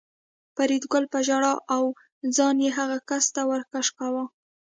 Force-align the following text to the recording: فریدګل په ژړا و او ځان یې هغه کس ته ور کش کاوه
فریدګل 0.55 1.03
په 1.13 1.19
ژړا 1.27 1.53
و 1.57 1.63
او 1.75 1.83
ځان 2.35 2.55
یې 2.65 2.69
هغه 2.77 2.97
کس 3.09 3.25
ته 3.35 3.41
ور 3.49 3.61
کش 3.71 3.87
کاوه 3.97 4.23